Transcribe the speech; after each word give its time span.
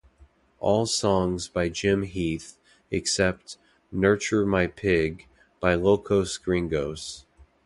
All 0.59 0.87
songs 0.87 1.47
by 1.47 1.69
Jim 1.69 2.01
Heath, 2.01 2.57
except 2.89 3.59
"Nurture 3.91 4.47
My 4.47 4.65
Pig" 4.65 5.27
by 5.59 5.75
Locos 5.75 6.39
Gringos. 6.39 7.27